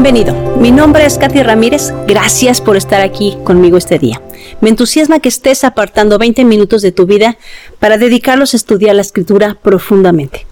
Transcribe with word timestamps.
Bienvenido, 0.00 0.32
mi 0.58 0.70
nombre 0.70 1.04
es 1.04 1.18
Katy 1.18 1.42
Ramírez, 1.42 1.92
gracias 2.06 2.60
por 2.60 2.76
estar 2.76 3.00
aquí 3.00 3.36
conmigo 3.42 3.76
este 3.76 3.98
día. 3.98 4.22
Me 4.60 4.68
entusiasma 4.68 5.18
que 5.18 5.28
estés 5.28 5.64
apartando 5.64 6.18
20 6.18 6.44
minutos 6.44 6.82
de 6.82 6.92
tu 6.92 7.04
vida 7.04 7.36
para 7.80 7.98
dedicarlos 7.98 8.54
a 8.54 8.58
estudiar 8.58 8.94
la 8.94 9.02
escritura 9.02 9.58
profundamente. 9.60 10.46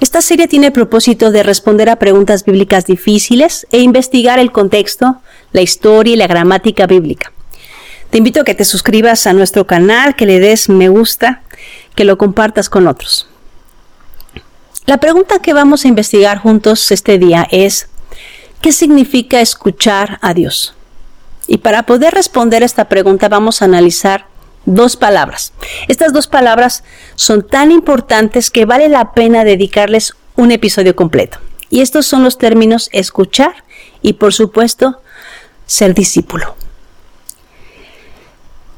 Esta 0.00 0.22
serie 0.22 0.48
tiene 0.48 0.68
el 0.68 0.72
propósito 0.72 1.30
de 1.30 1.42
responder 1.42 1.90
a 1.90 1.96
preguntas 1.96 2.46
bíblicas 2.46 2.86
difíciles 2.86 3.66
e 3.70 3.80
investigar 3.80 4.38
el 4.38 4.50
contexto, 4.50 5.16
la 5.52 5.60
historia 5.60 6.14
y 6.14 6.16
la 6.16 6.26
gramática 6.26 6.86
bíblica. 6.86 7.32
Te 8.08 8.16
invito 8.16 8.40
a 8.40 8.44
que 8.44 8.54
te 8.54 8.64
suscribas 8.64 9.26
a 9.26 9.34
nuestro 9.34 9.66
canal, 9.66 10.16
que 10.16 10.24
le 10.24 10.40
des 10.40 10.70
me 10.70 10.88
gusta, 10.88 11.42
que 11.94 12.04
lo 12.04 12.16
compartas 12.16 12.70
con 12.70 12.88
otros. 12.88 13.28
La 14.86 14.96
pregunta 14.96 15.40
que 15.40 15.52
vamos 15.52 15.84
a 15.84 15.88
investigar 15.88 16.38
juntos 16.38 16.90
este 16.90 17.18
día 17.18 17.46
es, 17.50 17.88
¿qué 18.64 18.72
significa 18.72 19.42
escuchar 19.42 20.18
a 20.22 20.32
Dios? 20.32 20.72
Y 21.46 21.58
para 21.58 21.82
poder 21.82 22.14
responder 22.14 22.62
esta 22.62 22.88
pregunta 22.88 23.28
vamos 23.28 23.60
a 23.60 23.66
analizar 23.66 24.26
dos 24.64 24.96
palabras. 24.96 25.52
Estas 25.86 26.14
dos 26.14 26.28
palabras 26.28 26.82
son 27.14 27.46
tan 27.46 27.70
importantes 27.70 28.50
que 28.50 28.64
vale 28.64 28.88
la 28.88 29.12
pena 29.12 29.44
dedicarles 29.44 30.14
un 30.34 30.50
episodio 30.50 30.96
completo. 30.96 31.40
Y 31.68 31.82
estos 31.82 32.06
son 32.06 32.24
los 32.24 32.38
términos 32.38 32.88
escuchar 32.92 33.52
y 34.00 34.14
por 34.14 34.32
supuesto 34.32 34.96
ser 35.66 35.92
discípulo. 35.92 36.56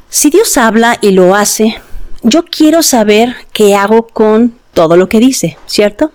Si 0.08 0.30
Dios 0.30 0.58
habla 0.58 0.98
y 1.00 1.12
lo 1.12 1.36
hace, 1.36 1.80
yo 2.22 2.44
quiero 2.44 2.82
saber 2.82 3.36
qué 3.52 3.76
hago 3.76 4.08
con 4.08 4.58
todo 4.74 4.96
lo 4.96 5.08
que 5.08 5.20
dice, 5.20 5.56
¿cierto? 5.66 6.10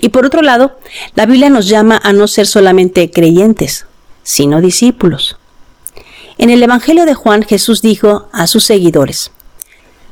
Y 0.00 0.10
por 0.10 0.26
otro 0.26 0.42
lado, 0.42 0.78
la 1.14 1.26
Biblia 1.26 1.50
nos 1.50 1.68
llama 1.68 2.00
a 2.02 2.12
no 2.12 2.26
ser 2.26 2.46
solamente 2.46 3.10
creyentes, 3.10 3.86
sino 4.22 4.60
discípulos. 4.60 5.38
En 6.38 6.50
el 6.50 6.62
Evangelio 6.62 7.06
de 7.06 7.14
Juan 7.14 7.42
Jesús 7.42 7.80
dijo 7.80 8.28
a 8.32 8.46
sus 8.46 8.64
seguidores, 8.64 9.30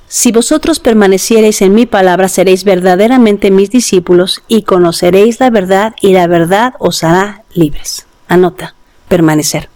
Si 0.08 0.32
vosotros 0.32 0.80
permaneciereis 0.80 1.60
en 1.60 1.74
mi 1.74 1.84
palabra, 1.84 2.28
seréis 2.28 2.64
verdaderamente 2.64 3.50
mis 3.50 3.70
discípulos 3.70 4.42
y 4.48 4.62
conoceréis 4.62 5.38
la 5.40 5.50
verdad 5.50 5.94
y 6.00 6.12
la 6.12 6.27
verdad 6.27 6.74
os 6.78 7.05
hará 7.05 7.42
libres. 7.52 8.06
Anota, 8.27 8.74
permanecer. 9.08 9.68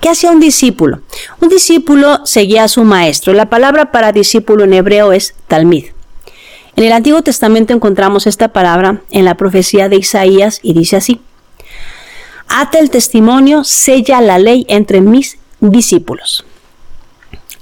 ¿Qué 0.00 0.08
hacía 0.08 0.30
un 0.30 0.40
discípulo? 0.40 1.00
Un 1.42 1.50
discípulo 1.50 2.20
seguía 2.24 2.64
a 2.64 2.68
su 2.68 2.84
maestro. 2.84 3.34
La 3.34 3.50
palabra 3.50 3.92
para 3.92 4.12
discípulo 4.12 4.64
en 4.64 4.72
hebreo 4.72 5.12
es 5.12 5.34
talmid. 5.46 5.86
En 6.80 6.86
el 6.86 6.92
Antiguo 6.94 7.20
Testamento 7.20 7.74
encontramos 7.74 8.26
esta 8.26 8.54
palabra 8.54 9.02
en 9.10 9.26
la 9.26 9.34
profecía 9.34 9.90
de 9.90 9.96
Isaías 9.96 10.60
y 10.62 10.72
dice 10.72 10.96
así, 10.96 11.20
Ata 12.48 12.78
el 12.78 12.88
testimonio, 12.88 13.64
sella 13.64 14.22
la 14.22 14.38
ley 14.38 14.64
entre 14.66 15.02
mis 15.02 15.36
discípulos. 15.60 16.46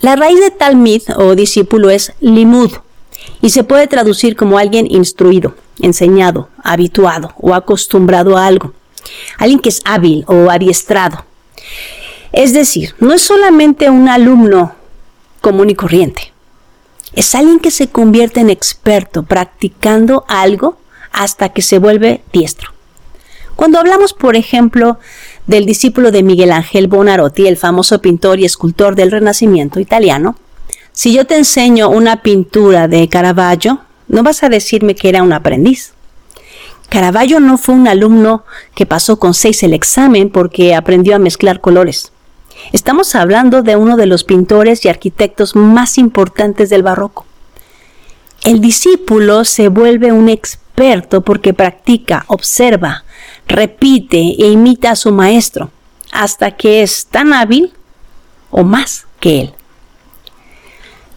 La 0.02 0.14
raíz 0.14 0.38
de 0.38 0.52
talmid 0.52 1.02
o 1.16 1.34
discípulo 1.34 1.91
es 1.91 2.12
limud 2.20 2.70
y 3.42 3.50
se 3.50 3.64
puede 3.64 3.88
traducir 3.88 4.36
como 4.36 4.56
alguien 4.56 4.86
instruido, 4.88 5.56
enseñado, 5.80 6.48
habituado 6.62 7.34
o 7.38 7.55
acostumbrado 7.55 8.36
a 8.36 8.47
algo. 8.47 8.72
Alguien 9.36 9.59
que 9.59 9.71
es 9.71 9.82
hábil 9.84 10.22
o 10.28 10.48
adiestrado. 10.48 11.25
Es 12.31 12.53
decir, 12.53 12.94
no 13.00 13.12
es 13.12 13.22
solamente 13.22 13.91
un 13.91 14.09
alumno 14.09 14.76
común 15.41 15.71
y 15.71 15.75
corriente. 15.75 16.32
Es 17.12 17.34
alguien 17.34 17.58
que 17.58 17.70
se 17.70 17.88
convierte 17.88 18.41
en 18.41 18.50
experto 18.50 19.22
practicando 19.22 20.24
algo 20.28 20.78
hasta 21.12 21.50
que 21.50 21.62
se 21.62 21.78
vuelve 21.78 22.22
diestro. 22.32 22.70
Cuando 23.56 23.78
hablamos, 23.80 24.12
por 24.12 24.36
ejemplo, 24.36 24.98
del 25.47 25.66
discípulo 25.66 26.12
de 26.12 26.22
Miguel 26.22 26.52
Ángel 26.52 26.86
Bonarotti, 26.86 27.47
el 27.47 27.56
famoso 27.56 28.00
pintor 28.00 28.38
y 28.38 28.44
escultor 28.44 28.94
del 28.94 29.10
Renacimiento 29.10 29.80
italiano, 29.80 30.36
si 30.92 31.12
yo 31.12 31.26
te 31.26 31.36
enseño 31.36 31.88
una 31.88 32.22
pintura 32.22 32.86
de 32.86 33.08
Caravaggio, 33.08 33.80
no 34.06 34.22
vas 34.22 34.42
a 34.42 34.48
decirme 34.48 34.94
que 34.94 35.08
era 35.08 35.22
un 35.22 35.32
aprendiz. 35.32 35.92
Caravaggio 36.88 37.41
no 37.41 37.58
fue 37.58 37.74
un 37.74 37.88
alumno 37.88 38.44
que 38.74 38.86
pasó 38.86 39.18
con 39.18 39.34
seis 39.34 39.62
el 39.62 39.74
examen 39.74 40.30
porque 40.30 40.74
aprendió 40.74 41.16
a 41.16 41.18
mezclar 41.18 41.60
colores. 41.60 42.12
Estamos 42.72 43.14
hablando 43.14 43.62
de 43.62 43.76
uno 43.76 43.96
de 43.96 44.06
los 44.06 44.24
pintores 44.24 44.84
y 44.84 44.88
arquitectos 44.88 45.56
más 45.56 45.98
importantes 45.98 46.70
del 46.70 46.82
barroco. 46.82 47.26
El 48.42 48.60
discípulo 48.60 49.44
se 49.44 49.69
vuelve 49.69 50.12
un 50.12 50.28
experto 50.28 51.22
porque 51.22 51.54
practica, 51.54 52.24
observa, 52.28 53.04
repite 53.47 54.18
e 54.18 54.50
imita 54.50 54.92
a 54.92 54.97
su 54.97 55.12
maestro 55.12 55.70
hasta 56.12 56.52
que 56.52 56.82
es 56.82 57.06
tan 57.06 57.32
hábil 57.32 57.72
o 58.50 58.64
más 58.64 59.06
que 59.20 59.41
él. 59.41 59.54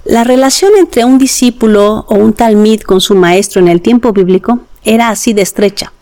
La 0.03 0.23
relación 0.23 0.71
entre 0.77 1.05
un 1.05 1.19
discípulo 1.19 2.05
o 2.07 2.15
un 2.15 2.33
talmid 2.33 2.81
con 2.81 3.01
su 3.01 3.13
maestro 3.13 3.61
en 3.61 3.67
el 3.67 3.81
tiempo 3.81 4.11
bíblico 4.13 4.61
era 4.83 5.09
así 5.09 5.33
de 5.33 5.43
estrecha, 5.43 5.93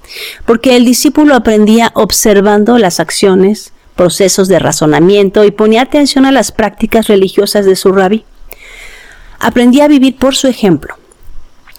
porque 0.45 0.77
el 0.77 0.85
discípulo 0.85 1.35
aprendía 1.35 1.91
observando 1.95 2.77
las 2.77 3.01
acciones, 3.01 3.73
procesos 3.99 4.47
de 4.47 4.59
razonamiento 4.59 5.43
y 5.43 5.51
ponía 5.51 5.81
atención 5.81 6.25
a 6.25 6.31
las 6.31 6.53
prácticas 6.53 7.07
religiosas 7.07 7.65
de 7.65 7.75
su 7.75 7.91
rabí. 7.91 8.23
Aprendía 9.41 9.83
a 9.83 9.87
vivir 9.89 10.15
por 10.15 10.37
su 10.37 10.47
ejemplo. 10.47 10.95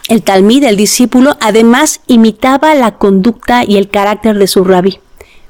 El 0.06 0.22
talmid, 0.22 0.64
el 0.64 0.76
discípulo, 0.76 1.38
además 1.40 2.02
imitaba 2.08 2.74
la 2.74 2.98
conducta 2.98 3.64
y 3.66 3.78
el 3.78 3.88
carácter 3.88 4.38
de 4.38 4.48
su 4.48 4.64
rabí, 4.64 4.98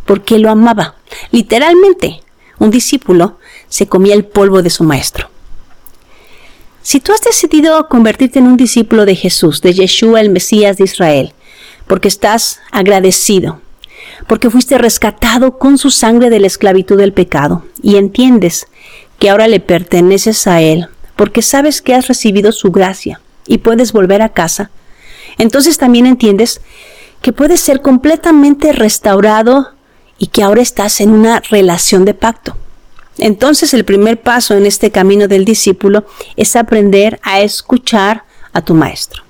porque 0.04 0.38
lo 0.38 0.48
amaba. 0.48 0.94
Literalmente, 1.32 2.20
un 2.60 2.70
discípulo 2.70 3.38
se 3.68 3.88
comía 3.88 4.14
el 4.14 4.24
polvo 4.24 4.62
de 4.62 4.70
su 4.70 4.84
maestro. 4.84 5.28
Si 6.82 7.00
tú 7.00 7.12
has 7.12 7.22
decidido 7.22 7.88
convertirte 7.88 8.38
en 8.38 8.46
un 8.46 8.56
discípulo 8.56 9.06
de 9.06 9.16
Jesús, 9.16 9.60
de 9.60 9.72
Yeshua, 9.72 10.20
el 10.20 10.30
Mesías 10.30 10.76
de 10.76 10.84
Israel, 10.84 11.32
porque 11.88 12.06
estás 12.06 12.60
agradecido, 12.70 13.60
porque 14.26 14.50
fuiste 14.50 14.78
rescatado 14.78 15.58
con 15.58 15.78
su 15.78 15.90
sangre 15.90 16.30
de 16.30 16.40
la 16.40 16.46
esclavitud 16.46 16.96
del 16.96 17.12
pecado 17.12 17.64
y 17.82 17.96
entiendes 17.96 18.66
que 19.18 19.30
ahora 19.30 19.48
le 19.48 19.60
perteneces 19.60 20.46
a 20.46 20.60
Él, 20.60 20.88
porque 21.16 21.42
sabes 21.42 21.82
que 21.82 21.94
has 21.94 22.08
recibido 22.08 22.52
su 22.52 22.70
gracia 22.70 23.20
y 23.46 23.58
puedes 23.58 23.92
volver 23.92 24.22
a 24.22 24.30
casa, 24.30 24.70
entonces 25.38 25.78
también 25.78 26.06
entiendes 26.06 26.60
que 27.22 27.32
puedes 27.32 27.60
ser 27.60 27.82
completamente 27.82 28.72
restaurado 28.72 29.70
y 30.18 30.28
que 30.28 30.42
ahora 30.42 30.62
estás 30.62 31.00
en 31.00 31.10
una 31.10 31.40
relación 31.40 32.04
de 32.04 32.14
pacto. 32.14 32.56
Entonces 33.18 33.74
el 33.74 33.84
primer 33.84 34.20
paso 34.20 34.54
en 34.54 34.66
este 34.66 34.90
camino 34.90 35.28
del 35.28 35.44
discípulo 35.44 36.06
es 36.36 36.56
aprender 36.56 37.20
a 37.22 37.40
escuchar 37.40 38.24
a 38.52 38.62
tu 38.62 38.74
maestro. 38.74 39.22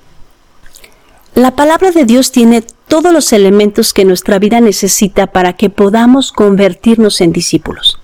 La 1.34 1.52
palabra 1.52 1.90
de 1.90 2.04
Dios 2.04 2.32
tiene 2.32 2.64
todos 2.90 3.12
los 3.12 3.32
elementos 3.32 3.94
que 3.94 4.04
nuestra 4.04 4.40
vida 4.40 4.60
necesita 4.60 5.28
para 5.28 5.52
que 5.52 5.70
podamos 5.70 6.32
convertirnos 6.32 7.20
en 7.20 7.32
discípulos. 7.32 8.00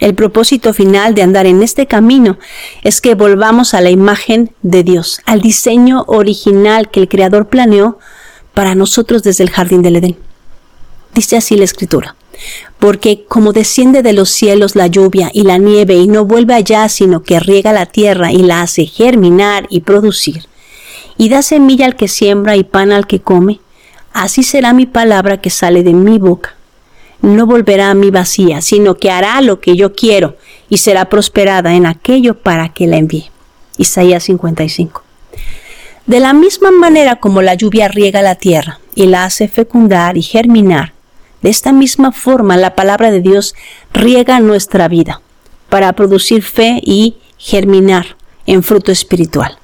El 0.00 0.16
propósito 0.16 0.74
final 0.74 1.14
de 1.14 1.22
andar 1.22 1.46
en 1.46 1.62
este 1.62 1.86
camino 1.86 2.36
es 2.82 3.00
que 3.00 3.14
volvamos 3.14 3.72
a 3.72 3.80
la 3.80 3.90
imagen 3.90 4.52
de 4.62 4.82
Dios, 4.82 5.20
al 5.26 5.40
diseño 5.40 6.04
original 6.08 6.90
que 6.90 6.98
el 7.00 7.08
Creador 7.08 7.48
planeó 7.48 7.98
para 8.52 8.74
nosotros 8.74 9.22
desde 9.22 9.44
el 9.44 9.50
jardín 9.50 9.80
del 9.80 9.96
Edén. 9.96 10.16
Dice 11.14 11.36
así 11.36 11.54
la 11.54 11.64
escritura, 11.64 12.16
porque 12.80 13.24
como 13.28 13.52
desciende 13.52 14.02
de 14.02 14.12
los 14.12 14.30
cielos 14.30 14.74
la 14.74 14.88
lluvia 14.88 15.30
y 15.32 15.44
la 15.44 15.58
nieve 15.58 15.94
y 15.94 16.08
no 16.08 16.24
vuelve 16.24 16.54
allá, 16.54 16.88
sino 16.88 17.22
que 17.22 17.38
riega 17.38 17.72
la 17.72 17.86
tierra 17.86 18.32
y 18.32 18.42
la 18.42 18.62
hace 18.62 18.86
germinar 18.86 19.68
y 19.70 19.82
producir, 19.82 20.46
y 21.16 21.28
da 21.28 21.42
semilla 21.42 21.86
al 21.86 21.94
que 21.94 22.08
siembra 22.08 22.56
y 22.56 22.64
pan 22.64 22.90
al 22.90 23.06
que 23.06 23.20
come, 23.20 23.60
Así 24.12 24.42
será 24.42 24.72
mi 24.72 24.86
palabra 24.86 25.40
que 25.40 25.50
sale 25.50 25.82
de 25.82 25.92
mi 25.92 26.18
boca. 26.18 26.54
No 27.22 27.46
volverá 27.46 27.90
a 27.90 27.94
mí 27.94 28.10
vacía, 28.10 28.60
sino 28.60 28.96
que 28.96 29.10
hará 29.10 29.40
lo 29.40 29.60
que 29.60 29.76
yo 29.76 29.94
quiero 29.94 30.36
y 30.68 30.78
será 30.78 31.08
prosperada 31.08 31.74
en 31.74 31.86
aquello 31.86 32.38
para 32.38 32.70
que 32.70 32.86
la 32.86 32.96
envíe. 32.96 33.30
Isaías 33.76 34.24
55. 34.24 35.04
De 36.06 36.18
la 36.18 36.32
misma 36.32 36.70
manera 36.70 37.16
como 37.16 37.42
la 37.42 37.54
lluvia 37.54 37.88
riega 37.88 38.22
la 38.22 38.34
tierra 38.34 38.80
y 38.94 39.06
la 39.06 39.24
hace 39.24 39.48
fecundar 39.48 40.16
y 40.16 40.22
germinar, 40.22 40.92
de 41.42 41.50
esta 41.50 41.72
misma 41.72 42.12
forma 42.12 42.56
la 42.56 42.74
palabra 42.74 43.10
de 43.10 43.20
Dios 43.20 43.54
riega 43.92 44.40
nuestra 44.40 44.88
vida 44.88 45.20
para 45.68 45.92
producir 45.92 46.42
fe 46.42 46.80
y 46.82 47.16
germinar 47.38 48.16
en 48.46 48.62
fruto 48.62 48.92
espiritual. 48.92 49.58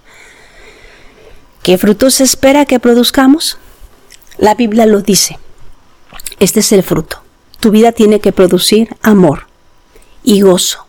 ¿Qué 1.63 1.79
frutos 1.79 2.15
se 2.15 2.25
espera 2.25 2.65
que 2.65 2.79
produzcamos? 2.79 3.59
La 4.39 4.55
Biblia 4.55 4.87
lo 4.87 5.01
dice. 5.01 5.39
Este 6.39 6.61
es 6.61 6.73
el 6.73 6.83
fruto. 6.83 7.23
Tu 7.61 7.71
vida 7.71 7.93
tiene 7.93 8.21
que 8.21 8.33
producir 8.33 8.95
amor 9.03 9.47
y 10.23 10.43
gozo 10.43 10.87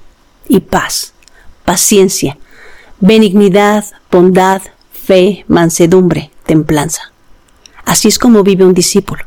y 0.50 0.60
paz, 0.60 1.14
paciencia, 1.64 2.38
benignidad, 3.00 3.86
bondad, 4.12 4.62
fe, 4.92 5.46
mansedumbre, 5.48 6.32
templanza. 6.46 7.14
Así 7.86 8.10
es 8.10 8.20
como 8.20 8.44
vive 8.44 8.66
un 8.66 8.74
discípulo. 8.74 9.24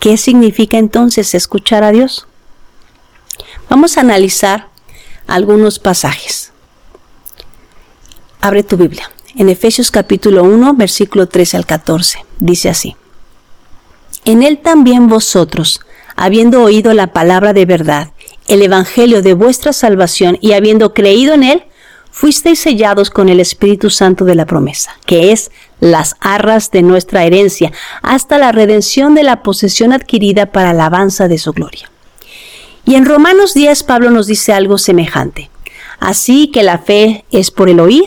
¿Qué 0.00 0.16
significa 0.16 0.78
entonces 0.78 1.34
escuchar 1.34 1.84
a 1.84 1.92
Dios? 1.92 2.26
Vamos 3.68 3.96
a 3.96 4.00
analizar 4.00 4.68
algunos 5.26 5.78
pasajes. 5.78 6.52
Abre 8.40 8.62
tu 8.62 8.76
Biblia. 8.76 9.10
En 9.36 9.48
Efesios 9.48 9.90
capítulo 9.90 10.44
1, 10.44 10.74
versículo 10.74 11.26
13 11.26 11.56
al 11.56 11.66
14. 11.66 12.24
Dice 12.38 12.68
así. 12.68 12.94
En 14.24 14.44
él 14.44 14.58
también 14.58 15.08
vosotros, 15.08 15.80
habiendo 16.14 16.62
oído 16.62 16.94
la 16.94 17.08
palabra 17.08 17.52
de 17.52 17.66
verdad, 17.66 18.12
el 18.46 18.62
evangelio 18.62 19.22
de 19.22 19.34
vuestra 19.34 19.72
salvación 19.72 20.38
y 20.40 20.52
habiendo 20.52 20.94
creído 20.94 21.34
en 21.34 21.42
él, 21.42 21.64
fuisteis 22.12 22.60
sellados 22.60 23.10
con 23.10 23.28
el 23.28 23.40
Espíritu 23.40 23.90
Santo 23.90 24.24
de 24.24 24.36
la 24.36 24.46
promesa, 24.46 24.92
que 25.04 25.32
es 25.32 25.50
las 25.80 26.14
arras 26.20 26.70
de 26.70 26.82
nuestra 26.82 27.24
herencia, 27.24 27.72
hasta 28.02 28.38
la 28.38 28.52
redención 28.52 29.16
de 29.16 29.24
la 29.24 29.42
posesión 29.42 29.92
adquirida 29.92 30.46
para 30.46 30.70
alabanza 30.70 31.26
de 31.26 31.38
su 31.38 31.52
gloria. 31.52 31.90
Y 32.84 32.94
en 32.94 33.04
Romanos 33.04 33.52
10 33.52 33.82
Pablo 33.82 34.10
nos 34.10 34.28
dice 34.28 34.52
algo 34.52 34.78
semejante. 34.78 35.50
Así 35.98 36.52
que 36.52 36.62
la 36.62 36.78
fe 36.78 37.24
es 37.32 37.50
por 37.50 37.68
el 37.68 37.80
oír 37.80 38.04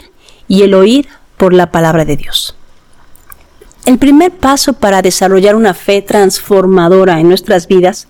y 0.48 0.62
el 0.62 0.74
oír 0.74 1.08
por 1.38 1.54
la 1.54 1.72
palabra 1.72 2.06
de 2.06 2.18
Dios. 2.18 2.56
El 3.86 3.98
primer 3.98 4.32
paso 4.32 4.74
para 4.74 5.02
desarrollar 5.02 5.56
una 5.56 5.74
fe 5.74 6.02
transformadora 6.02 7.20
en 7.20 7.30
nuestras 7.30 7.68
vidas 7.68 8.08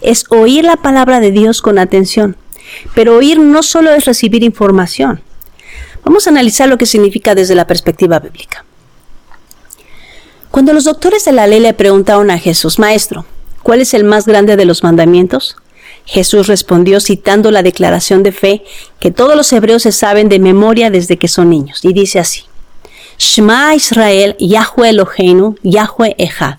es 0.00 0.24
oír 0.30 0.64
la 0.64 0.76
palabra 0.76 1.20
de 1.20 1.30
Dios 1.30 1.60
con 1.60 1.78
atención. 1.78 2.36
Pero 2.94 3.16
oír 3.16 3.38
no 3.38 3.62
solo 3.62 3.90
es 3.90 4.06
recibir 4.06 4.44
información. 4.44 5.20
Vamos 6.04 6.26
a 6.26 6.30
analizar 6.30 6.68
lo 6.68 6.78
que 6.78 6.86
significa 6.86 7.34
desde 7.34 7.54
la 7.54 7.66
perspectiva 7.66 8.18
bíblica. 8.18 8.64
Cuando 10.50 10.72
los 10.72 10.84
doctores 10.84 11.24
de 11.24 11.32
la 11.32 11.46
ley 11.46 11.60
le 11.60 11.74
preguntaron 11.74 12.30
a 12.30 12.38
Jesús, 12.38 12.78
Maestro, 12.78 13.26
¿cuál 13.62 13.80
es 13.80 13.92
el 13.92 14.04
más 14.04 14.26
grande 14.26 14.56
de 14.56 14.64
los 14.64 14.82
mandamientos? 14.82 15.56
Jesús 16.06 16.46
respondió 16.46 16.98
citando 17.00 17.50
la 17.50 17.62
declaración 17.62 18.22
de 18.22 18.32
fe 18.32 18.64
que 19.00 19.10
todos 19.10 19.36
los 19.36 19.52
hebreos 19.52 19.82
se 19.82 19.92
saben 19.92 20.28
de 20.28 20.38
memoria 20.38 20.90
desde 20.90 21.18
que 21.18 21.28
son 21.28 21.50
niños, 21.50 21.84
y 21.84 21.92
dice 21.92 22.18
así: 22.18 22.44
Shema 23.20 23.74
Israel, 23.74 24.34
Yahweh 24.38 24.88
Eloheinu, 24.88 25.54
Yahweh 25.62 26.14
Echad. 26.16 26.56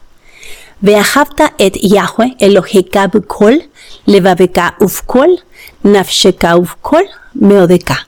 Ve'ahavta 0.80 1.54
et 1.58 1.74
Yahweh 1.82 2.36
Eloheka 2.40 3.08
b'kol, 3.08 3.64
levaveka 4.06 4.76
ufkol, 4.80 5.40
nafsheka 5.84 6.58
ufkol, 6.58 7.04
meodeka. 7.34 8.08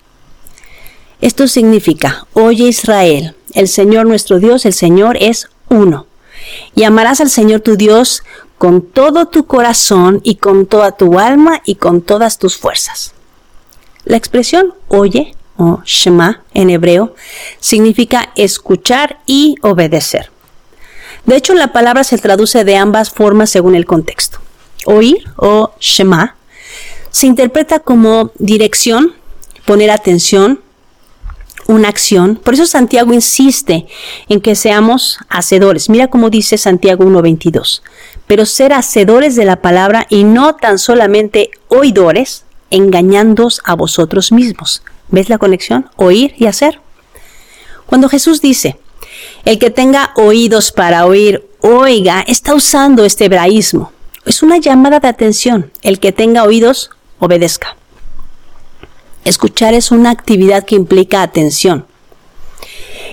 Esto 1.20 1.48
significa, 1.48 2.28
oye 2.34 2.68
Israel, 2.68 3.34
el 3.56 3.68
Señor 3.68 4.06
nuestro 4.06 4.38
Dios, 4.38 4.68
el 4.68 4.74
Señor 4.74 5.18
es 5.20 5.50
uno. 5.70 6.06
Y 6.76 6.84
amarás 6.84 7.22
al 7.22 7.32
Señor 7.32 7.62
tu 7.62 7.76
Dios 7.76 8.22
con 8.60 8.84
todo 8.84 9.30
tu 9.30 9.48
corazón 9.48 10.22
y 10.24 10.36
con 10.36 10.68
toda 10.68 10.92
tu 10.92 11.18
alma 11.18 11.64
y 11.66 11.76
con 11.76 12.04
todas 12.04 12.38
tus 12.38 12.58
fuerzas. 12.58 13.16
La 14.06 14.16
expresión 14.16 14.76
oye 14.90 15.34
o 15.58 15.82
shema 15.86 16.44
en 16.54 16.70
hebreo 16.70 17.16
significa 17.60 18.32
escuchar 18.36 19.20
y 19.26 19.56
obedecer. 19.62 20.32
De 21.26 21.36
hecho, 21.36 21.54
la 21.54 21.72
palabra 21.72 22.04
se 22.04 22.18
traduce 22.18 22.64
de 22.64 22.76
ambas 22.76 23.10
formas 23.10 23.50
según 23.50 23.76
el 23.76 23.86
contexto. 23.86 24.40
Oír 24.86 25.24
o 25.38 25.74
shema 25.80 26.36
se 27.10 27.28
interpreta 27.28 27.80
como 27.80 28.32
dirección, 28.40 29.14
poner 29.66 29.92
atención, 29.92 30.60
una 31.68 31.88
acción. 31.88 32.36
Por 32.36 32.56
eso 32.56 32.66
Santiago 32.66 33.14
insiste 33.14 33.86
en 34.28 34.42
que 34.42 34.56
seamos 34.56 35.20
hacedores. 35.30 35.90
Mira 35.90 36.08
cómo 36.08 36.30
dice 36.30 36.58
Santiago 36.58 37.06
1.22. 37.06 37.82
Pero 38.28 38.46
ser 38.46 38.74
hacedores 38.74 39.36
de 39.36 39.46
la 39.46 39.62
palabra 39.62 40.08
y 40.10 40.24
no 40.24 40.56
tan 40.56 40.80
solamente 40.80 41.52
oidores, 41.68 42.46
engañándoos 42.70 43.62
a 43.64 43.76
vosotros 43.76 44.32
mismos. 44.32 44.82
¿Ves 45.10 45.30
la 45.30 45.38
conexión? 45.38 45.90
Oír 45.96 46.34
y 46.38 46.46
hacer. 46.46 46.80
Cuando 47.86 48.10
Jesús 48.10 48.42
dice, 48.42 48.78
el 49.46 49.60
que 49.60 49.70
tenga 49.70 50.12
oídos 50.16 50.72
para 50.72 51.06
oír, 51.06 51.48
oiga, 51.62 52.22
está 52.28 52.56
usando 52.56 53.06
este 53.06 53.26
hebraísmo. 53.26 53.92
Es 54.26 54.42
una 54.42 54.58
llamada 54.58 55.00
de 55.00 55.08
atención. 55.08 55.72
El 55.82 56.00
que 56.00 56.12
tenga 56.12 56.44
oídos, 56.44 56.92
obedezca. 57.20 57.76
Escuchar 59.26 59.74
es 59.74 59.92
una 59.92 60.12
actividad 60.12 60.66
que 60.66 60.76
implica 60.76 61.22
atención. 61.22 61.86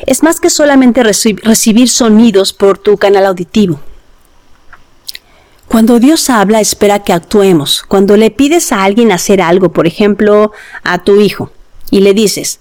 Es 0.06 0.22
más 0.22 0.40
que 0.40 0.50
solamente 0.50 1.02
recibir 1.02 1.88
sonidos 1.88 2.52
por 2.52 2.78
tu 2.78 2.96
canal 2.96 3.26
auditivo. 3.26 3.80
Cuando 5.68 6.00
Dios 6.00 6.30
habla, 6.30 6.60
espera 6.60 7.04
que 7.04 7.12
actuemos. 7.12 7.82
Cuando 7.82 8.16
le 8.16 8.30
pides 8.30 8.72
a 8.72 8.82
alguien 8.82 9.12
hacer 9.12 9.40
algo, 9.40 9.70
por 9.70 9.86
ejemplo, 9.86 10.52
a 10.82 11.04
tu 11.04 11.20
hijo, 11.20 11.52
y 11.90 12.00
le 12.00 12.14
dices, 12.14 12.60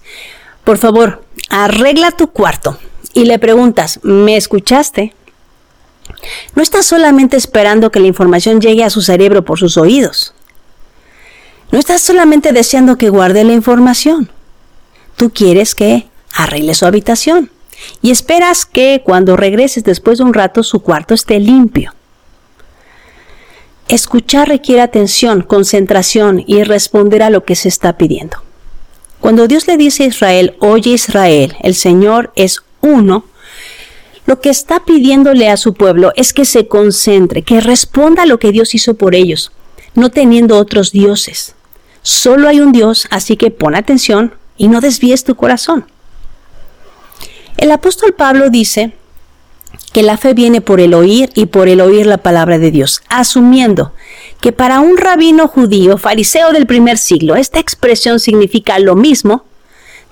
por 0.64 0.78
favor, 0.78 1.24
arregla 1.48 2.10
tu 2.10 2.28
cuarto, 2.28 2.78
y 3.12 3.24
le 3.24 3.38
preguntas, 3.38 4.00
¿me 4.02 4.36
escuchaste? 4.36 5.14
No 6.54 6.62
estás 6.62 6.86
solamente 6.86 7.36
esperando 7.36 7.90
que 7.90 8.00
la 8.00 8.06
información 8.06 8.60
llegue 8.60 8.84
a 8.84 8.90
su 8.90 9.02
cerebro 9.02 9.44
por 9.44 9.58
sus 9.58 9.76
oídos. 9.76 10.34
No 11.72 11.78
estás 11.78 12.02
solamente 12.02 12.52
deseando 12.52 12.96
que 12.96 13.10
guarde 13.10 13.44
la 13.44 13.52
información. 13.52 14.30
Tú 15.16 15.30
quieres 15.30 15.74
que 15.74 16.08
arregle 16.34 16.74
su 16.74 16.86
habitación 16.86 17.50
y 18.02 18.10
esperas 18.10 18.66
que 18.66 19.02
cuando 19.04 19.36
regreses 19.36 19.84
después 19.84 20.18
de 20.18 20.24
un 20.24 20.34
rato 20.34 20.62
su 20.62 20.80
cuarto 20.80 21.14
esté 21.14 21.38
limpio. 21.40 21.94
Escuchar 23.88 24.48
requiere 24.48 24.82
atención, 24.82 25.42
concentración 25.42 26.44
y 26.46 26.62
responder 26.62 27.22
a 27.22 27.30
lo 27.30 27.44
que 27.44 27.56
se 27.56 27.68
está 27.68 27.96
pidiendo. 27.96 28.38
Cuando 29.20 29.46
Dios 29.46 29.66
le 29.66 29.76
dice 29.76 30.04
a 30.04 30.06
Israel, 30.06 30.56
oye 30.60 30.90
Israel, 30.90 31.54
el 31.62 31.74
Señor 31.74 32.32
es 32.36 32.62
uno, 32.80 33.24
lo 34.26 34.40
que 34.40 34.50
está 34.50 34.84
pidiéndole 34.84 35.48
a 35.48 35.56
su 35.56 35.74
pueblo 35.74 36.12
es 36.16 36.32
que 36.32 36.44
se 36.44 36.68
concentre, 36.68 37.42
que 37.42 37.60
responda 37.60 38.22
a 38.22 38.26
lo 38.26 38.38
que 38.38 38.52
Dios 38.52 38.74
hizo 38.74 38.94
por 38.94 39.14
ellos, 39.14 39.52
no 39.94 40.10
teniendo 40.10 40.56
otros 40.56 40.92
dioses. 40.92 41.54
Solo 42.02 42.48
hay 42.48 42.60
un 42.60 42.72
Dios, 42.72 43.06
así 43.10 43.36
que 43.36 43.50
pon 43.50 43.74
atención 43.74 44.34
y 44.56 44.68
no 44.68 44.80
desvíes 44.80 45.24
tu 45.24 45.34
corazón. 45.34 45.86
El 47.56 47.72
apóstol 47.72 48.14
Pablo 48.14 48.48
dice 48.48 48.94
que 49.92 50.02
la 50.02 50.16
fe 50.16 50.34
viene 50.34 50.60
por 50.60 50.80
el 50.80 50.94
oír 50.94 51.30
y 51.34 51.46
por 51.46 51.68
el 51.68 51.80
oír 51.80 52.06
la 52.06 52.18
palabra 52.18 52.58
de 52.58 52.70
Dios, 52.70 53.02
asumiendo 53.08 53.92
que 54.40 54.52
para 54.52 54.80
un 54.80 54.96
rabino 54.96 55.48
judío, 55.48 55.98
fariseo 55.98 56.52
del 56.52 56.66
primer 56.66 56.96
siglo, 56.98 57.36
esta 57.36 57.58
expresión 57.58 58.20
significa 58.20 58.78
lo 58.78 58.94
mismo, 58.94 59.44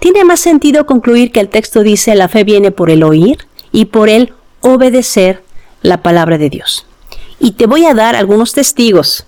tiene 0.00 0.24
más 0.24 0.40
sentido 0.40 0.86
concluir 0.86 1.32
que 1.32 1.40
el 1.40 1.48
texto 1.48 1.82
dice 1.82 2.14
la 2.14 2.28
fe 2.28 2.44
viene 2.44 2.70
por 2.70 2.90
el 2.90 3.02
oír 3.02 3.46
y 3.72 3.86
por 3.86 4.08
el 4.08 4.32
obedecer 4.60 5.42
la 5.82 6.02
palabra 6.02 6.38
de 6.38 6.50
Dios. 6.50 6.86
Y 7.40 7.52
te 7.52 7.66
voy 7.66 7.84
a 7.84 7.94
dar 7.94 8.16
algunos 8.16 8.52
testigos 8.52 9.26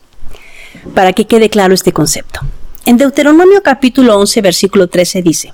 para 0.94 1.12
que 1.12 1.26
quede 1.26 1.50
claro 1.50 1.74
este 1.74 1.92
concepto. 1.92 2.40
En 2.86 2.96
Deuteronomio 2.96 3.62
capítulo 3.62 4.18
11, 4.18 4.40
versículo 4.40 4.88
13 4.88 5.22
dice, 5.22 5.52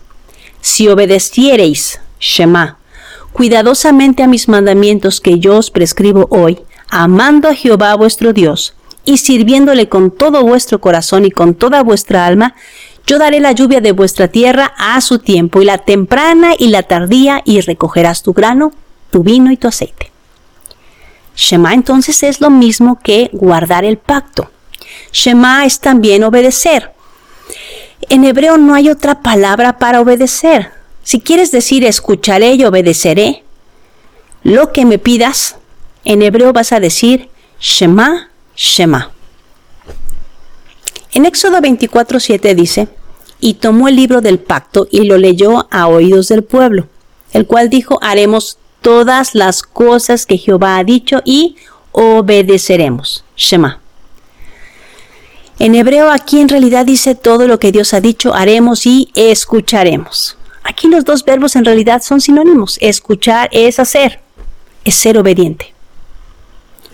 Si 0.60 0.88
obedeciereis, 0.88 2.00
Shema, 2.20 2.78
cuidadosamente 3.36 4.22
a 4.22 4.26
mis 4.26 4.48
mandamientos 4.48 5.20
que 5.20 5.38
yo 5.38 5.58
os 5.58 5.70
prescribo 5.70 6.26
hoy, 6.30 6.58
amando 6.88 7.50
a 7.50 7.54
Jehová 7.54 7.94
vuestro 7.94 8.32
Dios, 8.32 8.72
y 9.04 9.18
sirviéndole 9.18 9.90
con 9.90 10.10
todo 10.10 10.42
vuestro 10.42 10.80
corazón 10.80 11.26
y 11.26 11.30
con 11.30 11.54
toda 11.54 11.82
vuestra 11.82 12.24
alma, 12.24 12.54
yo 13.06 13.18
daré 13.18 13.40
la 13.40 13.52
lluvia 13.52 13.82
de 13.82 13.92
vuestra 13.92 14.28
tierra 14.28 14.72
a 14.78 14.98
su 15.02 15.18
tiempo, 15.18 15.60
y 15.60 15.66
la 15.66 15.76
temprana 15.76 16.54
y 16.58 16.68
la 16.68 16.84
tardía, 16.84 17.42
y 17.44 17.60
recogerás 17.60 18.22
tu 18.22 18.32
grano, 18.32 18.72
tu 19.10 19.22
vino 19.22 19.52
y 19.52 19.58
tu 19.58 19.68
aceite. 19.68 20.10
Shema 21.36 21.74
entonces 21.74 22.22
es 22.22 22.40
lo 22.40 22.48
mismo 22.48 23.00
que 23.02 23.28
guardar 23.34 23.84
el 23.84 23.98
pacto. 23.98 24.50
Shema 25.12 25.66
es 25.66 25.80
también 25.80 26.24
obedecer. 26.24 26.90
En 28.08 28.24
hebreo 28.24 28.56
no 28.56 28.74
hay 28.74 28.88
otra 28.88 29.20
palabra 29.20 29.76
para 29.76 30.00
obedecer. 30.00 30.72
Si 31.06 31.20
quieres 31.20 31.52
decir 31.52 31.84
escucharé 31.84 32.54
y 32.54 32.64
obedeceré, 32.64 33.44
lo 34.42 34.72
que 34.72 34.84
me 34.84 34.98
pidas, 34.98 35.54
en 36.04 36.20
hebreo 36.20 36.52
vas 36.52 36.72
a 36.72 36.80
decir 36.80 37.28
Shema, 37.60 38.30
Shema. 38.56 39.12
En 41.12 41.25
Éxodo 41.25 41.58
24:7 41.58 42.56
dice, 42.56 42.88
y 43.38 43.54
tomó 43.54 43.86
el 43.86 43.94
libro 43.94 44.20
del 44.20 44.40
pacto 44.40 44.88
y 44.90 45.04
lo 45.04 45.16
leyó 45.16 45.68
a 45.70 45.86
oídos 45.86 46.26
del 46.26 46.42
pueblo, 46.42 46.88
el 47.32 47.46
cual 47.46 47.70
dijo, 47.70 48.00
haremos 48.02 48.58
todas 48.80 49.36
las 49.36 49.62
cosas 49.62 50.26
que 50.26 50.38
Jehová 50.38 50.76
ha 50.76 50.82
dicho 50.82 51.22
y 51.25 51.54
obedeceremos. 51.92 53.22
Shema. 53.36 53.78
En 55.60 55.76
hebreo 55.76 56.10
aquí 56.10 56.40
en 56.40 56.48
realidad 56.48 56.84
dice 56.84 57.14
todo 57.14 57.46
lo 57.46 57.60
que 57.60 57.70
Dios 57.70 57.94
ha 57.94 58.00
dicho, 58.00 58.34
haremos 58.34 58.86
y 58.86 59.12
escucharemos. 59.14 60.36
Aquí 60.68 60.88
los 60.88 61.04
dos 61.04 61.25
verbos 61.25 61.54
en 61.54 61.64
realidad 61.64 62.02
son 62.02 62.20
sinónimos. 62.20 62.76
Escuchar 62.80 63.49
es 63.52 63.78
hacer, 63.78 64.20
es 64.85 64.96
ser 64.96 65.16
obediente. 65.16 65.73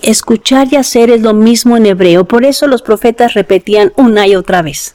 Escuchar 0.03 0.69
y 0.71 0.77
hacer 0.77 1.11
es 1.11 1.23
lo 1.23 1.33
mismo 1.33 1.79
en 1.79 1.87
hebreo, 1.87 2.25
por 2.25 2.45
eso 2.45 2.67
los 2.67 2.83
profetas 2.83 3.33
repetían 3.33 3.93
una 3.97 4.27
y 4.27 4.37
otra 4.37 4.61
vez. 4.61 4.95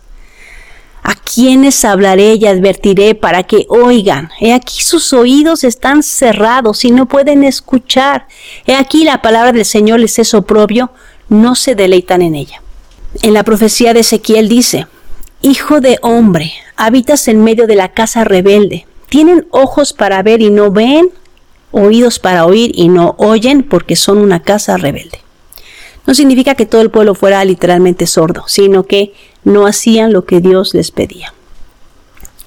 A 1.01 1.15
quienes 1.15 1.83
hablaré 1.85 2.35
y 2.35 2.45
advertiré 2.45 3.15
para 3.15 3.43
que 3.43 3.65
oigan. 3.69 4.29
He 4.39 4.53
aquí 4.53 4.81
sus 4.81 5.11
oídos 5.11 5.63
están 5.63 6.03
cerrados 6.03 6.85
y 6.85 6.91
no 6.91 7.07
pueden 7.07 7.43
escuchar. 7.43 8.27
He 8.67 8.75
aquí 8.75 9.05
la 9.05 9.23
palabra 9.23 9.53
del 9.53 9.65
Señor 9.65 10.01
les 10.01 10.19
es 10.19 10.35
oprobio, 10.35 10.91
no 11.29 11.55
se 11.55 11.73
deleitan 11.73 12.21
en 12.21 12.35
ella. 12.35 12.61
En 13.23 13.33
la 13.33 13.43
profecía 13.43 13.93
de 13.95 14.01
Ezequiel 14.01 14.49
dice, 14.49 14.85
Hijo 15.41 15.81
de 15.81 15.99
hombre, 16.01 16.51
habitas 16.75 17.27
en 17.27 17.43
medio 17.43 17.67
de 17.67 17.75
la 17.75 17.89
casa 17.89 18.23
rebelde. 18.23 18.87
Tienen 19.09 19.47
ojos 19.51 19.93
para 19.93 20.21
ver 20.23 20.41
y 20.41 20.49
no 20.49 20.71
ven, 20.71 21.11
oídos 21.71 22.19
para 22.19 22.45
oír 22.45 22.71
y 22.73 22.89
no 22.89 23.15
oyen 23.17 23.63
porque 23.63 23.95
son 23.95 24.17
una 24.17 24.41
casa 24.41 24.77
rebelde. 24.77 25.19
No 26.07 26.15
significa 26.15 26.55
que 26.55 26.65
todo 26.65 26.81
el 26.81 26.89
pueblo 26.89 27.15
fuera 27.15 27.43
literalmente 27.45 28.07
sordo, 28.07 28.45
sino 28.47 28.83
que 28.83 29.13
no 29.43 29.67
hacían 29.67 30.11
lo 30.11 30.25
que 30.25 30.39
Dios 30.39 30.73
les 30.73 30.91
pedía. 30.91 31.33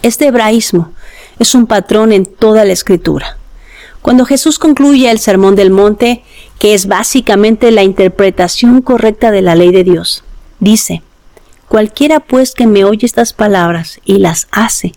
Este 0.02 0.26
hebraísmo 0.26 0.92
es 1.38 1.54
un 1.54 1.66
patrón 1.66 2.12
en 2.12 2.26
toda 2.26 2.64
la 2.64 2.72
escritura. 2.72 3.36
Cuando 4.02 4.24
Jesús 4.24 4.58
concluye 4.58 5.10
el 5.10 5.18
Sermón 5.18 5.56
del 5.56 5.70
Monte, 5.70 6.22
que 6.58 6.72
es 6.74 6.86
básicamente 6.86 7.70
la 7.70 7.82
interpretación 7.82 8.80
correcta 8.80 9.30
de 9.30 9.42
la 9.42 9.54
ley 9.54 9.72
de 9.72 9.84
Dios, 9.84 10.24
dice, 10.58 11.02
Cualquiera 11.70 12.18
pues 12.18 12.52
que 12.52 12.66
me 12.66 12.84
oye 12.84 13.06
estas 13.06 13.32
palabras 13.32 14.00
y 14.04 14.18
las 14.18 14.48
hace, 14.50 14.90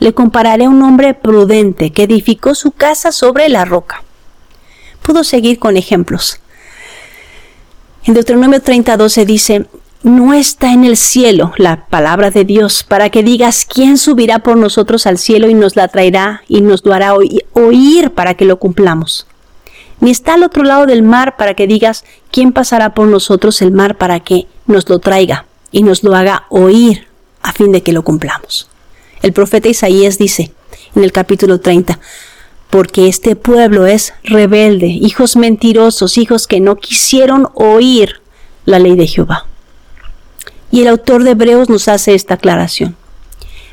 le 0.00 0.14
compararé 0.14 0.64
a 0.64 0.68
un 0.68 0.82
hombre 0.82 1.14
prudente 1.14 1.92
que 1.92 2.02
edificó 2.02 2.56
su 2.56 2.72
casa 2.72 3.12
sobre 3.12 3.48
la 3.48 3.64
roca. 3.64 4.02
Puedo 5.00 5.22
seguir 5.22 5.60
con 5.60 5.76
ejemplos. 5.76 6.40
En 8.02 8.14
Deuteronomio 8.14 8.60
30, 8.60 9.08
se 9.08 9.26
dice, 9.26 9.66
no 10.02 10.34
está 10.34 10.72
en 10.72 10.82
el 10.82 10.96
cielo 10.96 11.52
la 11.56 11.86
palabra 11.86 12.32
de 12.32 12.44
Dios 12.44 12.82
para 12.82 13.10
que 13.10 13.22
digas 13.22 13.64
quién 13.64 13.96
subirá 13.96 14.40
por 14.40 14.56
nosotros 14.56 15.06
al 15.06 15.18
cielo 15.18 15.48
y 15.48 15.54
nos 15.54 15.76
la 15.76 15.86
traerá 15.86 16.42
y 16.48 16.62
nos 16.62 16.84
lo 16.84 16.94
hará 16.94 17.14
oír 17.52 18.10
para 18.10 18.34
que 18.34 18.44
lo 18.44 18.58
cumplamos. 18.58 19.28
Ni 20.00 20.10
está 20.10 20.34
al 20.34 20.42
otro 20.42 20.64
lado 20.64 20.86
del 20.86 21.04
mar 21.04 21.36
para 21.36 21.54
que 21.54 21.68
digas 21.68 22.04
quién 22.32 22.50
pasará 22.50 22.92
por 22.92 23.06
nosotros 23.06 23.62
el 23.62 23.70
mar 23.70 23.96
para 23.96 24.18
que 24.18 24.48
nos 24.66 24.88
lo 24.88 24.98
traiga 24.98 25.44
y 25.70 25.82
nos 25.82 26.02
lo 26.02 26.14
haga 26.14 26.46
oír 26.48 27.06
a 27.42 27.52
fin 27.52 27.72
de 27.72 27.82
que 27.82 27.92
lo 27.92 28.02
cumplamos. 28.02 28.68
El 29.22 29.32
profeta 29.32 29.68
Isaías 29.68 30.18
dice 30.18 30.52
en 30.94 31.04
el 31.04 31.12
capítulo 31.12 31.60
30, 31.60 31.98
porque 32.70 33.08
este 33.08 33.36
pueblo 33.36 33.86
es 33.86 34.14
rebelde, 34.22 34.86
hijos 34.86 35.36
mentirosos, 35.36 36.18
hijos 36.18 36.46
que 36.46 36.60
no 36.60 36.76
quisieron 36.76 37.48
oír 37.54 38.20
la 38.64 38.78
ley 38.78 38.96
de 38.96 39.06
Jehová. 39.06 39.46
Y 40.70 40.82
el 40.82 40.88
autor 40.88 41.24
de 41.24 41.30
Hebreos 41.30 41.70
nos 41.70 41.88
hace 41.88 42.14
esta 42.14 42.34
aclaración, 42.34 42.96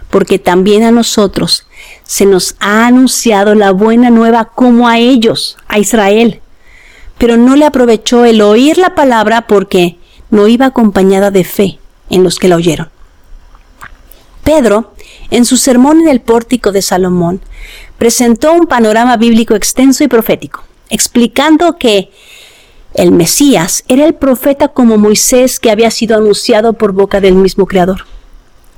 porque 0.10 0.40
también 0.40 0.84
a 0.84 0.92
nosotros 0.92 1.68
se 2.04 2.25
nos 2.25 2.56
ha 2.60 2.88
anunciado 2.88 3.54
la 3.56 3.72
buena 3.72 4.10
nueva 4.10 4.46
como 4.46 4.88
a 4.88 4.98
ellos, 4.98 5.58
a 5.68 5.80
Israel, 5.80 6.42
pero 7.18 7.38
no 7.38 7.56
le 7.56 7.66
aprovechó 7.66 8.24
el 8.25 8.42
oír 8.42 8.78
la 8.78 8.96
palabra 8.96 9.48
porque 9.48 9.98
no 10.30 10.48
iba 10.48 10.68
acompañada 10.68 11.32
de 11.32 11.44
fe 11.44 11.80
en 12.10 12.24
los 12.24 12.40
que 12.40 12.48
la 12.48 12.56
oyeron. 12.56 12.90
Pedro, 14.44 14.94
en 15.32 15.44
su 15.46 15.58
sermón 15.58 16.02
en 16.02 16.08
el 16.08 16.22
pórtico 16.22 16.72
de 16.72 16.82
Salomón, 16.82 17.42
presentó 17.98 18.54
un 18.54 18.68
panorama 18.68 19.18
bíblico 19.18 19.56
extenso 19.56 20.04
y 20.04 20.08
profético, 20.08 20.64
explicando 20.90 21.78
que 21.78 22.12
el 22.94 23.12
Mesías 23.12 23.84
era 23.88 24.06
el 24.06 24.14
profeta 24.14 24.70
como 24.70 24.98
Moisés 24.98 25.60
que 25.60 25.72
había 25.72 25.92
sido 25.92 26.16
anunciado 26.16 26.74
por 26.74 26.92
boca 26.92 27.20
del 27.20 27.36
mismo 27.36 27.66
Creador. 27.66 28.06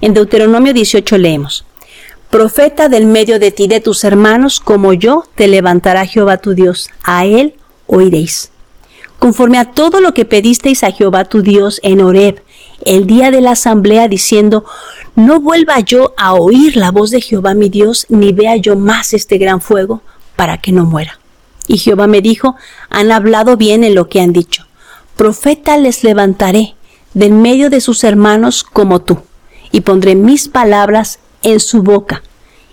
En 0.02 0.14
Deuteronomio 0.14 0.74
18 0.74 1.18
leemos, 1.18 1.66
Profeta 2.30 2.90
del 2.90 3.06
medio 3.06 3.40
de 3.40 3.52
ti 3.52 3.68
de 3.68 3.80
tus 3.80 4.04
hermanos 4.04 4.60
como 4.60 4.92
yo 4.92 5.24
te 5.36 5.48
levantará 5.48 6.06
Jehová 6.06 6.38
tu 6.38 6.54
Dios, 6.54 6.90
a 7.04 7.26
él 7.26 7.56
oiréis. 7.86 8.52
Conforme 9.18 9.60
a 9.60 9.72
todo 9.72 10.02
lo 10.02 10.14
que 10.14 10.26
pedisteis 10.26 10.84
a 10.84 10.92
Jehová 10.92 11.26
tu 11.26 11.42
Dios 11.42 11.80
en 11.84 12.02
Horeb, 12.02 12.42
el 12.88 13.06
día 13.06 13.32
de 13.32 13.42
la 13.42 13.52
asamblea, 13.52 14.08
diciendo, 14.08 14.64
no 15.16 15.42
vuelva 15.42 15.82
yo 15.82 16.14
a 16.16 16.34
oír 16.36 16.78
la 16.78 16.90
voz 16.92 17.12
de 17.12 17.20
Jehová 17.20 17.54
mi 17.54 17.68
Dios, 17.68 18.06
ni 18.08 18.32
vea 18.32 18.56
yo 18.56 18.78
más 18.78 19.14
este 19.14 19.38
gran 19.38 19.60
fuego, 19.60 20.02
para 20.38 20.58
que 20.60 20.72
no 20.72 20.86
muera. 20.86 21.20
Y 21.68 21.80
Jehová 21.80 22.08
me 22.08 22.22
dijo, 22.22 22.56
han 22.90 23.12
hablado 23.12 23.58
bien 23.58 23.84
en 23.84 23.94
lo 23.94 24.08
que 24.08 24.22
han 24.22 24.32
dicho. 24.32 24.66
Profeta 25.18 25.78
les 25.78 26.06
levantaré 26.06 26.76
de 27.14 27.30
medio 27.30 27.70
de 27.70 27.82
sus 27.82 28.06
hermanos 28.06 28.64
como 28.64 29.02
tú, 29.02 29.20
y 29.74 29.82
pondré 29.82 30.16
mis 30.16 30.48
palabras 30.48 31.20
en 31.44 31.60
su 31.60 31.84
boca, 31.84 32.24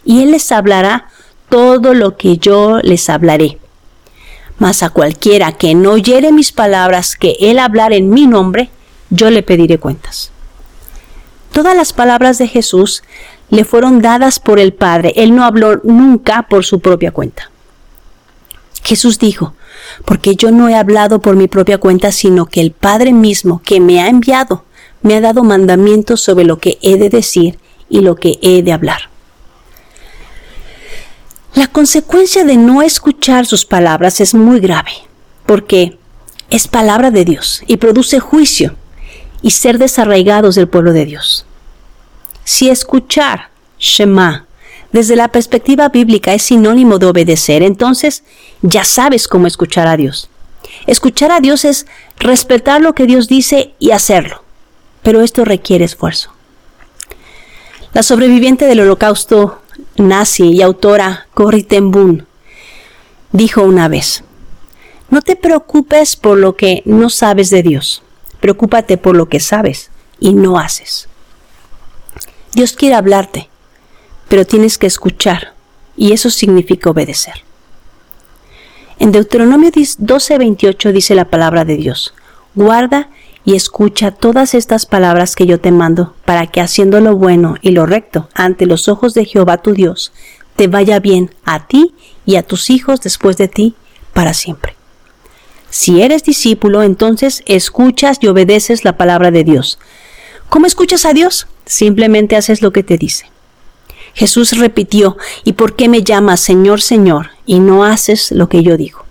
y 0.05 0.23
él 0.23 0.31
les 0.31 0.53
hablará 0.53 1.09
todo 1.49 1.93
lo 1.93 2.17
que 2.17 2.39
yo 2.39 2.79
les 2.83 3.11
hablaré. 3.11 3.59
Mas 4.59 4.85
a 4.85 4.91
cualquiera 4.91 5.51
que 5.51 5.75
no 5.75 5.93
oyere 5.93 6.31
mis 6.31 6.53
palabras 6.53 7.17
que 7.17 7.37
él 7.41 7.59
hablar 7.59 7.93
en 7.93 8.11
mi 8.11 8.29
nombre, 8.29 8.71
yo 9.15 9.31
le 9.31 9.43
pediré 9.43 9.79
cuentas. 9.79 10.31
Todas 11.53 11.77
las 11.77 11.93
palabras 11.93 12.39
de 12.39 12.49
Jesús 12.49 13.03
le 13.49 13.65
fueron 13.65 14.03
dadas 14.03 14.41
por 14.41 14.59
el 14.59 14.73
Padre. 14.73 15.13
Él 15.17 15.37
no 15.37 15.45
habló 15.45 15.81
nunca 15.85 16.47
por 16.49 16.65
su 16.65 16.81
propia 16.81 17.13
cuenta. 17.13 17.51
Jesús 18.83 19.19
dijo, 19.19 19.55
porque 20.05 20.35
yo 20.35 20.51
no 20.51 20.69
he 20.69 20.75
hablado 20.75 21.21
por 21.21 21.37
mi 21.37 21.47
propia 21.47 21.79
cuenta, 21.79 22.11
sino 22.11 22.47
que 22.47 22.61
el 22.61 22.73
Padre 22.73 23.13
mismo 23.13 23.63
que 23.65 23.81
me 23.81 24.01
ha 24.01 24.09
enviado 24.09 24.65
me 25.03 25.15
ha 25.15 25.21
dado 25.21 25.45
mandamientos 25.45 26.21
sobre 26.21 26.45
lo 26.45 26.59
que 26.59 26.79
he 26.83 26.97
de 26.97 27.09
decir 27.09 27.59
y 27.89 28.01
lo 28.01 28.17
que 28.17 28.39
he 28.43 28.63
de 28.63 28.73
hablar. 28.73 29.11
La 31.55 31.69
consecuencia 31.69 32.45
de 32.45 32.57
no 32.57 32.83
escuchar 32.83 33.47
sus 33.47 33.65
palabras 33.65 34.21
es 34.21 34.35
muy 34.35 34.59
grave, 34.59 34.91
porque 35.47 35.99
es 36.51 36.67
palabra 36.67 37.11
de 37.13 37.25
Dios 37.25 37.63
y 37.67 37.77
produce 37.77 38.19
juicio 38.19 38.75
y 39.45 39.51
ser 39.51 39.77
desarraigados 39.77 40.55
del 40.55 40.69
pueblo 40.69 40.95
de 40.95 41.05
Dios. 41.05 41.45
Si 42.45 42.71
escuchar 42.71 43.51
Shema 43.79 44.47
desde 44.91 45.17
la 45.17 45.29
perspectiva 45.29 45.91
bíblica 45.91 46.33
es 46.33 46.45
sinónimo 46.45 46.99
de 46.99 47.07
obedecer, 47.07 47.63
entonces 47.63 48.25
ya 48.63 48.85
sabes 48.85 49.29
cómo 49.29 49.47
escuchar 49.47 49.87
a 49.87 49.99
Dios. 49.99 50.31
Escuchar 50.87 51.31
a 51.31 51.41
Dios 51.41 51.67
es 51.67 51.87
respetar 52.19 52.81
lo 52.81 52.95
que 52.95 53.05
Dios 53.05 53.29
dice 53.29 53.75
y 53.79 53.91
hacerlo, 53.91 54.43
pero 55.03 55.21
esto 55.21 55.45
requiere 55.45 55.85
esfuerzo. 55.85 56.31
La 57.93 58.03
sobreviviente 58.03 58.65
del 58.65 58.81
holocausto 58.81 59.61
nazi 59.99 60.53
y 60.53 60.63
autora 60.63 61.27
Corrie 61.35 61.65
ten 61.65 61.91
Boom 61.91 62.25
dijo 63.31 63.61
una 63.61 63.89
vez, 63.89 64.25
no 65.11 65.21
te 65.21 65.37
preocupes 65.37 66.17
por 66.17 66.39
lo 66.39 66.57
que 66.57 66.81
no 66.87 67.11
sabes 67.11 67.51
de 67.51 67.63
Dios. 67.63 68.05
Preocúpate 68.45 68.99
por 68.99 69.17
lo 69.17 69.31
que 69.31 69.41
sabes 69.41 69.91
y 70.21 70.35
no 70.35 70.59
haces. 70.59 71.09
Dios 72.53 72.75
quiere 72.75 72.95
hablarte, 72.95 73.49
pero 74.29 74.45
tienes 74.45 74.77
que 74.77 74.87
escuchar 74.87 75.55
y 75.97 76.13
eso 76.13 76.29
significa 76.29 76.91
obedecer. 76.91 77.37
En 78.99 79.13
Deuteronomio 79.13 79.71
12:28 79.71 80.93
dice 80.93 81.15
la 81.15 81.31
palabra 81.31 81.65
de 81.65 81.79
Dios, 81.79 82.13
guarda 82.55 83.09
y 83.47 83.55
escucha 83.55 84.11
todas 84.11 84.53
estas 84.53 84.85
palabras 84.85 85.37
que 85.37 85.47
yo 85.47 85.59
te 85.59 85.73
mando, 85.73 86.15
para 86.27 86.47
que 86.47 86.61
haciendo 86.61 87.01
lo 87.01 87.17
bueno 87.17 87.55
y 87.63 87.71
lo 87.71 87.87
recto 87.87 88.29
ante 88.35 88.67
los 88.67 88.89
ojos 88.91 89.15
de 89.15 89.25
Jehová 89.25 89.63
tu 89.63 89.73
Dios, 89.73 90.13
te 90.55 90.69
vaya 90.69 91.01
bien 91.01 91.31
a 91.47 91.67
ti 91.67 91.95
y 92.27 92.37
a 92.37 92.43
tus 92.43 92.69
hijos 92.69 93.01
después 93.01 93.39
de 93.39 93.49
ti 93.49 93.75
para 94.13 94.35
siempre. 94.35 94.74
Si 95.75 96.03
eres 96.03 96.23
discípulo, 96.23 96.85
entonces 96.85 97.43
escuchas 97.47 98.19
y 98.21 98.29
obedeces 98.29 98.85
la 98.85 98.97
palabra 98.97 99.33
de 99.33 99.43
Dios. 99.43 99.81
¿Cómo 100.49 100.67
escuchas 100.67 101.05
a 101.05 101.13
Dios? 101.13 101.49
Simplemente 101.67 102.37
haces 102.37 102.63
lo 102.63 102.73
que 102.73 102.85
te 102.85 102.97
dice. 102.97 103.29
Jesús 104.15 104.57
repitió, 104.57 105.17
¿y 105.43 105.55
por 105.55 105.75
qué 105.75 105.89
me 105.89 106.05
llamas 106.05 106.39
Señor, 106.39 106.81
Señor, 106.81 107.31
y 107.45 107.59
no 107.59 107.85
haces 107.85 108.31
lo 108.31 108.49
que 108.49 108.63
yo 108.63 108.77
digo? 108.77 109.05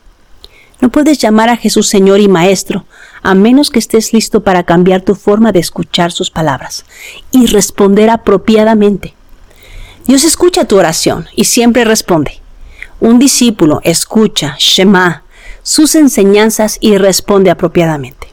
No 0.80 0.90
puedes 0.90 1.18
llamar 1.18 1.50
a 1.50 1.58
Jesús 1.58 1.90
Señor 1.90 2.22
y 2.22 2.30
Maestro, 2.30 2.86
a 3.24 3.36
menos 3.36 3.70
que 3.70 3.80
estés 3.80 4.14
listo 4.14 4.42
para 4.42 4.64
cambiar 4.64 5.02
tu 5.02 5.16
forma 5.16 5.52
de 5.52 5.60
escuchar 5.60 6.14
sus 6.14 6.32
palabras 6.32 6.86
y 7.32 7.46
responder 7.48 8.10
apropiadamente. 8.10 9.16
Dios 10.08 10.24
escucha 10.24 10.64
tu 10.64 10.78
oración 10.78 11.28
y 11.36 11.44
siempre 11.44 11.84
responde. 11.84 12.40
Un 13.02 13.20
discípulo 13.20 13.82
escucha, 13.84 14.56
Shema, 14.60 15.23
sus 15.64 15.96
enseñanzas 15.96 16.78
y 16.80 16.98
responde 16.98 17.50
apropiadamente. 17.50 18.28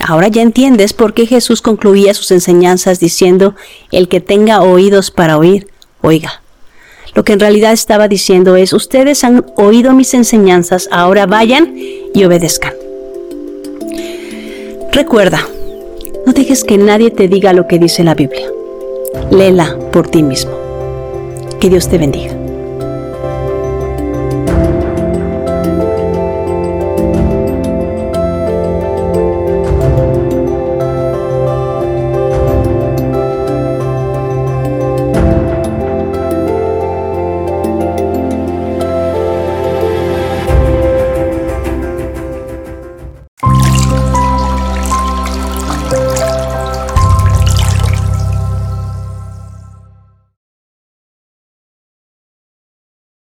Ahora 0.00 0.28
ya 0.28 0.42
entiendes 0.42 0.92
por 0.92 1.14
qué 1.14 1.26
Jesús 1.26 1.60
concluía 1.60 2.14
sus 2.14 2.30
enseñanzas 2.30 2.98
diciendo, 2.98 3.54
el 3.90 4.08
que 4.08 4.20
tenga 4.20 4.62
oídos 4.62 5.10
para 5.10 5.36
oír, 5.36 5.68
oiga. 6.00 6.42
Lo 7.14 7.24
que 7.24 7.34
en 7.34 7.40
realidad 7.40 7.72
estaba 7.72 8.08
diciendo 8.08 8.56
es, 8.56 8.72
ustedes 8.72 9.22
han 9.22 9.44
oído 9.56 9.92
mis 9.92 10.14
enseñanzas, 10.14 10.88
ahora 10.90 11.26
vayan 11.26 11.74
y 11.76 12.24
obedezcan. 12.24 12.72
Recuerda, 14.92 15.46
no 16.26 16.32
dejes 16.32 16.64
que 16.64 16.78
nadie 16.78 17.10
te 17.10 17.28
diga 17.28 17.52
lo 17.52 17.66
que 17.66 17.78
dice 17.78 18.02
la 18.02 18.14
Biblia. 18.14 18.48
Léela 19.30 19.78
por 19.92 20.08
ti 20.08 20.22
mismo. 20.22 20.52
Que 21.60 21.68
Dios 21.68 21.88
te 21.88 21.98
bendiga. 21.98 22.41